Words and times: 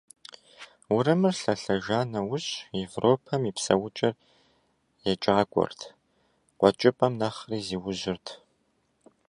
Урымыр 0.95 1.35
лъэлъэжа 1.41 1.99
нэужь, 2.11 2.51
Европэм 2.87 3.41
и 3.49 3.51
псэукӀэр 3.55 4.13
екӀакӀуэрт, 5.11 5.81
КъуэкӀыпӀэм 6.59 7.13
нэхъри 7.19 7.59
зиужьырт. 7.67 8.27